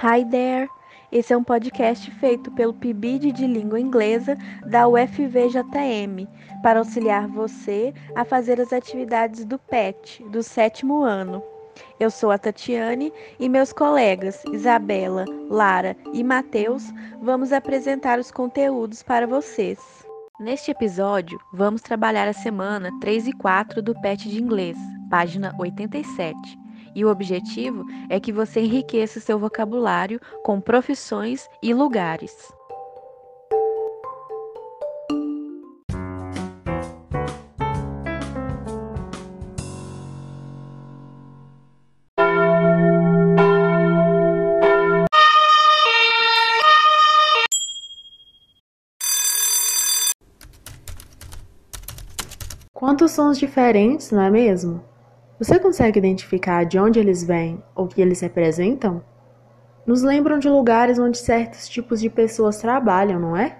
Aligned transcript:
Hi 0.00 0.24
there! 0.24 0.70
Esse 1.10 1.32
é 1.32 1.36
um 1.36 1.42
podcast 1.42 2.08
feito 2.20 2.52
pelo 2.52 2.72
PIBID 2.72 3.32
de 3.32 3.48
Língua 3.48 3.80
Inglesa 3.80 4.38
da 4.64 4.86
UFVJM 4.86 6.28
para 6.62 6.78
auxiliar 6.78 7.26
você 7.26 7.92
a 8.14 8.24
fazer 8.24 8.60
as 8.60 8.72
atividades 8.72 9.44
do 9.44 9.58
PET 9.58 10.22
do 10.30 10.40
sétimo 10.40 11.02
ano. 11.02 11.42
Eu 11.98 12.12
sou 12.12 12.30
a 12.30 12.38
Tatiane 12.38 13.12
e 13.40 13.48
meus 13.48 13.72
colegas 13.72 14.40
Isabela, 14.52 15.24
Lara 15.50 15.96
e 16.12 16.22
Matheus 16.22 16.84
vamos 17.20 17.52
apresentar 17.52 18.20
os 18.20 18.30
conteúdos 18.30 19.02
para 19.02 19.26
vocês. 19.26 19.80
Neste 20.38 20.70
episódio, 20.70 21.40
vamos 21.52 21.82
trabalhar 21.82 22.28
a 22.28 22.32
semana 22.32 22.92
3 23.00 23.26
e 23.26 23.32
4 23.32 23.82
do 23.82 24.00
PET 24.00 24.28
de 24.28 24.40
Inglês, 24.40 24.78
página 25.10 25.52
87 25.58 26.67
e 26.94 27.04
o 27.04 27.10
objetivo 27.10 27.84
é 28.08 28.18
que 28.18 28.32
você 28.32 28.60
enriqueça 28.60 29.20
seu 29.20 29.38
vocabulário 29.38 30.20
com 30.42 30.60
profissões 30.60 31.48
e 31.62 31.72
lugares. 31.72 32.32
Quantos 52.78 53.10
sons 53.10 53.38
diferentes, 53.38 54.10
não 54.10 54.22
é 54.22 54.30
mesmo? 54.30 54.87
Você 55.38 55.56
consegue 55.60 56.00
identificar 56.00 56.64
de 56.64 56.80
onde 56.80 56.98
eles 56.98 57.22
vêm 57.22 57.62
ou 57.76 57.84
o 57.84 57.88
que 57.88 58.00
eles 58.00 58.20
representam? 58.20 59.04
Nos 59.86 60.02
lembram 60.02 60.36
de 60.40 60.48
lugares 60.48 60.98
onde 60.98 61.16
certos 61.16 61.68
tipos 61.68 62.00
de 62.00 62.10
pessoas 62.10 62.58
trabalham, 62.58 63.20
não 63.20 63.36
é? 63.36 63.56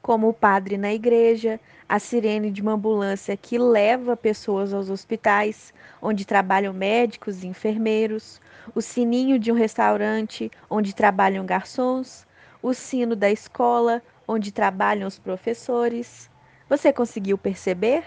Como 0.00 0.28
o 0.28 0.32
padre 0.32 0.78
na 0.78 0.94
igreja, 0.94 1.58
a 1.88 1.98
sirene 1.98 2.52
de 2.52 2.62
uma 2.62 2.74
ambulância 2.74 3.36
que 3.36 3.58
leva 3.58 4.16
pessoas 4.16 4.72
aos 4.72 4.90
hospitais, 4.90 5.74
onde 6.00 6.24
trabalham 6.24 6.72
médicos 6.72 7.42
e 7.42 7.48
enfermeiros, 7.48 8.40
o 8.72 8.80
sininho 8.80 9.40
de 9.40 9.50
um 9.50 9.56
restaurante, 9.56 10.48
onde 10.70 10.94
trabalham 10.94 11.44
garçons, 11.44 12.24
o 12.62 12.72
sino 12.72 13.16
da 13.16 13.28
escola, 13.28 14.00
onde 14.26 14.52
trabalham 14.52 15.08
os 15.08 15.18
professores. 15.18 16.30
Você 16.68 16.92
conseguiu 16.92 17.36
perceber? 17.36 18.04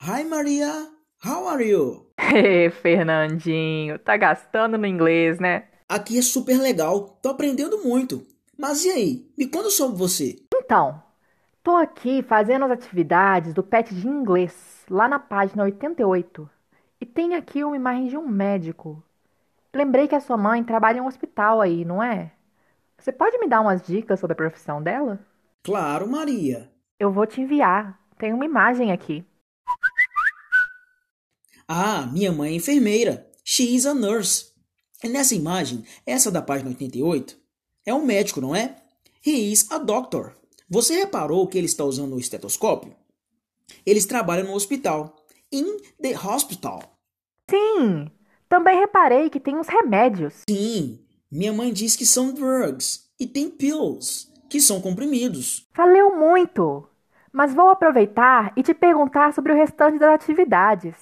Hi 0.00 0.24
Maria, 0.24 0.90
how 1.24 1.48
are 1.48 1.62
you? 1.62 2.06
Hey, 2.30 2.68
Fernandinho, 2.68 3.98
tá 3.98 4.16
gastando 4.16 4.76
no 4.76 4.86
inglês, 4.86 5.38
né? 5.40 5.64
Aqui 5.88 6.18
é 6.18 6.22
super 6.22 6.58
legal, 6.60 7.18
tô 7.22 7.30
aprendendo 7.30 7.82
muito. 7.82 8.26
Mas 8.58 8.84
e 8.84 8.90
aí, 8.90 9.32
me 9.38 9.46
conta 9.46 9.70
sobre 9.70 9.96
você. 9.96 10.36
Então, 10.54 11.02
tô 11.62 11.74
aqui 11.76 12.22
fazendo 12.22 12.66
as 12.66 12.72
atividades 12.72 13.54
do 13.54 13.62
PET 13.62 13.94
de 13.94 14.06
inglês, 14.06 14.84
lá 14.90 15.08
na 15.08 15.18
página 15.18 15.62
88. 15.62 16.50
E 17.00 17.06
tem 17.06 17.34
aqui 17.34 17.64
uma 17.64 17.76
imagem 17.76 18.08
de 18.08 18.16
um 18.16 18.28
médico. 18.28 19.02
Lembrei 19.74 20.06
que 20.08 20.14
a 20.14 20.20
sua 20.20 20.36
mãe 20.36 20.62
trabalha 20.62 20.98
em 20.98 21.00
um 21.00 21.06
hospital 21.06 21.60
aí, 21.60 21.84
não 21.84 22.02
é? 22.02 22.32
Você 22.98 23.12
pode 23.12 23.38
me 23.38 23.48
dar 23.48 23.60
umas 23.60 23.80
dicas 23.80 24.18
sobre 24.18 24.32
a 24.32 24.36
profissão 24.36 24.82
dela? 24.82 25.18
Claro, 25.62 26.06
Maria. 26.08 26.68
Eu 26.98 27.12
vou 27.12 27.26
te 27.26 27.40
enviar. 27.40 27.98
Tem 28.18 28.32
uma 28.34 28.44
imagem 28.44 28.90
aqui. 28.92 29.24
Ah, 31.70 32.08
minha 32.10 32.32
mãe 32.32 32.52
é 32.52 32.56
enfermeira. 32.56 33.30
She 33.44 33.74
is 33.74 33.84
a 33.84 33.92
nurse. 33.92 34.46
E 35.04 35.08
nessa 35.08 35.34
imagem, 35.34 35.84
essa 36.06 36.30
da 36.30 36.40
página 36.40 36.70
88, 36.70 37.36
é 37.84 37.92
um 37.92 38.06
médico, 38.06 38.40
não 38.40 38.56
é? 38.56 38.76
He 39.24 39.52
is 39.52 39.70
a 39.70 39.76
doctor. 39.76 40.34
Você 40.70 40.94
reparou 40.94 41.46
que 41.46 41.58
ele 41.58 41.66
está 41.66 41.84
usando 41.84 42.14
o 42.14 42.18
estetoscópio? 42.18 42.96
Eles 43.84 44.06
trabalham 44.06 44.46
no 44.46 44.54
hospital. 44.54 45.14
In 45.52 45.76
the 46.00 46.18
hospital. 46.18 46.82
Sim, 47.50 48.10
também 48.48 48.78
reparei 48.78 49.28
que 49.28 49.38
tem 49.38 49.56
uns 49.56 49.68
remédios. 49.68 50.42
Sim, 50.48 50.98
minha 51.30 51.52
mãe 51.52 51.70
diz 51.70 51.96
que 51.96 52.06
são 52.06 52.32
drugs. 52.32 53.10
E 53.20 53.26
tem 53.26 53.50
pills, 53.50 54.32
que 54.48 54.60
são 54.60 54.80
comprimidos. 54.80 55.68
Valeu 55.76 56.16
muito! 56.16 56.88
Mas 57.30 57.52
vou 57.52 57.68
aproveitar 57.68 58.52
e 58.56 58.62
te 58.62 58.72
perguntar 58.72 59.34
sobre 59.34 59.52
o 59.52 59.56
restante 59.56 59.98
das 59.98 60.14
atividades. 60.14 60.94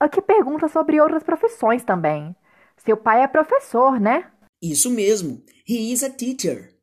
Aqui 0.00 0.22
pergunta 0.22 0.68
sobre 0.68 1.00
outras 1.00 1.22
profissões 1.22 1.82
também. 1.82 2.34
Seu 2.76 2.96
pai 2.96 3.22
é 3.22 3.28
professor, 3.28 3.98
né? 3.98 4.30
Isso 4.62 4.90
mesmo. 4.90 5.42
He 5.68 5.92
is 5.92 6.04
a 6.04 6.10
teacher. 6.10 6.74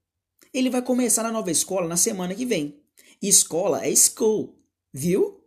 Ele 0.54 0.70
vai 0.70 0.82
começar 0.82 1.24
na 1.24 1.32
nova 1.32 1.50
escola 1.50 1.88
na 1.88 1.98
semana 1.98 2.36
que 2.36 2.46
vem. 2.46 2.82
Escola 3.22 3.86
é 3.86 3.96
school, 3.96 4.58
viu? 4.94 5.42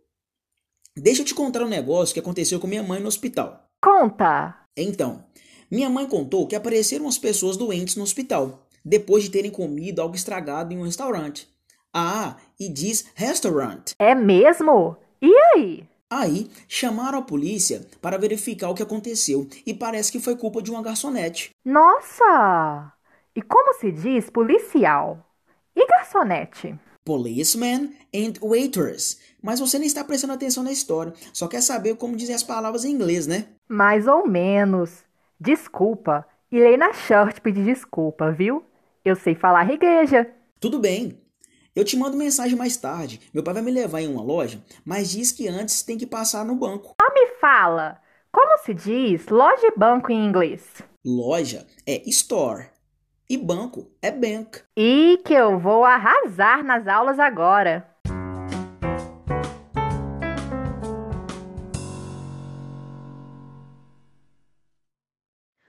Deixa 0.97 1.21
eu 1.21 1.25
te 1.25 1.35
contar 1.35 1.63
um 1.63 1.67
negócio 1.67 2.13
que 2.13 2.19
aconteceu 2.19 2.59
com 2.59 2.67
minha 2.67 2.83
mãe 2.83 2.99
no 2.99 3.07
hospital. 3.07 3.67
Conta! 3.81 4.55
Então, 4.75 5.23
minha 5.69 5.89
mãe 5.89 6.07
contou 6.07 6.47
que 6.47 6.55
apareceram 6.55 7.05
umas 7.05 7.17
pessoas 7.17 7.55
doentes 7.55 7.95
no 7.95 8.03
hospital, 8.03 8.67
depois 8.83 9.23
de 9.23 9.29
terem 9.29 9.51
comido 9.51 10.01
algo 10.01 10.15
estragado 10.15 10.73
em 10.73 10.77
um 10.77 10.83
restaurante. 10.83 11.47
Ah, 11.93 12.37
e 12.59 12.67
diz 12.69 13.05
restaurant. 13.15 13.91
É 13.99 14.13
mesmo? 14.13 14.97
E 15.21 15.31
aí? 15.53 15.89
Aí 16.11 16.49
chamaram 16.67 17.19
a 17.19 17.21
polícia 17.21 17.85
para 18.01 18.17
verificar 18.17 18.69
o 18.69 18.73
que 18.73 18.81
aconteceu 18.81 19.47
e 19.63 19.75
parece 19.75 20.11
que 20.11 20.19
foi 20.19 20.35
culpa 20.35 20.59
de 20.59 20.71
uma 20.71 20.81
garçonete. 20.81 21.51
Nossa! 21.63 22.91
E 23.35 23.41
como 23.43 23.75
se 23.75 23.91
diz 23.91 24.27
policial? 24.27 25.23
E 25.75 25.85
garçonete? 25.85 26.75
Policeman 27.05 27.91
and 28.13 28.33
waitress. 28.41 29.19
Mas 29.41 29.59
você 29.59 29.77
nem 29.77 29.85
está 29.85 30.03
prestando 30.03 30.33
atenção 30.33 30.63
na 30.63 30.71
história, 30.71 31.13
só 31.31 31.47
quer 31.47 31.61
saber 31.61 31.95
como 31.95 32.15
dizem 32.15 32.33
as 32.33 32.43
palavras 32.43 32.85
em 32.85 32.91
inglês, 32.91 33.27
né? 33.27 33.45
Mais 33.67 34.07
ou 34.07 34.27
menos. 34.27 35.03
Desculpa. 35.39 36.25
Irei 36.51 36.75
na 36.75 36.91
church 36.91 37.39
pedir 37.39 37.63
desculpa, 37.63 38.31
viu? 38.31 38.63
Eu 39.05 39.15
sei 39.15 39.35
falar 39.35 39.71
igreja. 39.71 40.27
Tudo 40.59 40.79
bem. 40.79 41.21
Eu 41.79 41.85
te 41.85 41.95
mando 41.95 42.17
mensagem 42.17 42.57
mais 42.57 42.75
tarde. 42.75 43.21
Meu 43.33 43.41
pai 43.41 43.53
vai 43.53 43.63
me 43.63 43.71
levar 43.71 44.01
em 44.01 44.07
uma 44.13 44.21
loja, 44.21 44.61
mas 44.83 45.09
diz 45.09 45.31
que 45.31 45.47
antes 45.47 45.81
tem 45.81 45.97
que 45.97 46.05
passar 46.05 46.43
no 46.43 46.53
banco. 46.53 46.93
Só 47.01 47.13
me 47.13 47.25
fala, 47.39 48.01
como 48.33 48.57
se 48.57 48.73
diz 48.73 49.29
loja 49.29 49.65
e 49.65 49.79
banco 49.79 50.11
em 50.11 50.25
inglês? 50.25 50.83
Loja 51.05 51.65
é 51.87 52.01
store 52.09 52.65
e 53.29 53.37
banco 53.37 53.89
é 54.01 54.11
bank. 54.11 54.59
E 54.75 55.21
que 55.23 55.33
eu 55.33 55.57
vou 55.57 55.85
arrasar 55.85 56.65
nas 56.65 56.85
aulas 56.85 57.17
agora. 57.17 57.89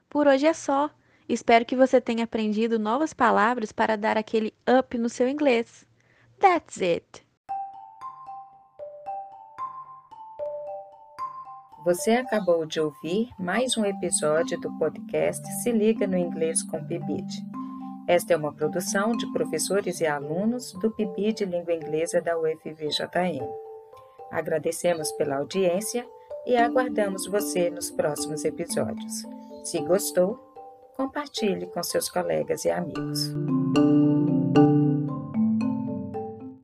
Por 0.08 0.26
hoje 0.26 0.48
é 0.48 0.54
só. 0.54 0.90
Espero 1.28 1.64
que 1.64 1.76
você 1.76 2.00
tenha 2.00 2.24
aprendido 2.24 2.80
novas 2.80 3.14
palavras 3.14 3.70
para 3.70 3.94
dar 3.94 4.18
aquele 4.18 4.52
up 4.68 4.98
no 4.98 5.08
seu 5.08 5.28
inglês. 5.28 5.88
That's 6.40 6.80
it. 6.80 7.22
Você 11.84 12.12
acabou 12.12 12.64
de 12.64 12.80
ouvir 12.80 13.28
mais 13.38 13.76
um 13.76 13.84
episódio 13.84 14.58
do 14.58 14.72
podcast 14.78 15.46
Se 15.62 15.70
Liga 15.70 16.06
no 16.06 16.16
Inglês 16.16 16.62
com 16.62 16.82
Pibid. 16.82 17.26
Esta 18.08 18.32
é 18.32 18.36
uma 18.38 18.54
produção 18.54 19.12
de 19.12 19.30
professores 19.32 20.00
e 20.00 20.06
alunos 20.06 20.72
do 20.80 20.90
Pibid 20.90 21.44
Língua 21.44 21.74
Inglesa 21.74 22.22
da 22.22 22.38
UFVJM. 22.38 23.46
Agradecemos 24.30 25.12
pela 25.12 25.36
audiência 25.36 26.08
e 26.46 26.56
aguardamos 26.56 27.26
você 27.26 27.68
nos 27.68 27.90
próximos 27.90 28.46
episódios. 28.46 29.24
Se 29.62 29.78
gostou, 29.80 30.36
compartilhe 30.96 31.66
com 31.66 31.82
seus 31.82 32.08
colegas 32.08 32.64
e 32.64 32.70
amigos. 32.70 33.30